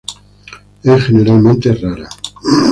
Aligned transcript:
Es 0.81 1.03
generalmente 1.03 1.73
rara. 1.75 2.09